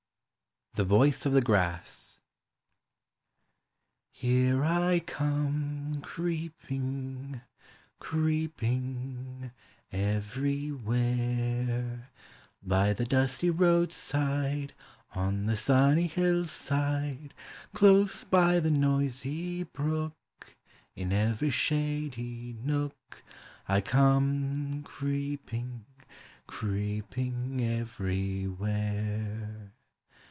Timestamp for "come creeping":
5.01-7.41, 23.81-25.83